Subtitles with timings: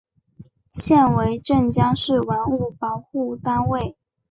[0.71, 3.95] 现为镇江市文物保护单位。